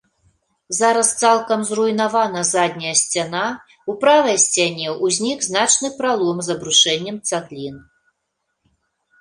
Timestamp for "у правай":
3.93-4.37